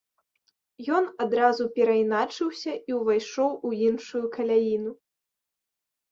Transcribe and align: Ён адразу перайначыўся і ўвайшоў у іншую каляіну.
Ён 0.99 1.03
адразу 1.25 1.67
перайначыўся 1.75 2.73
і 2.91 2.95
ўвайшоў 2.99 3.51
у 3.69 3.73
іншую 3.89 4.23
каляіну. 4.37 4.91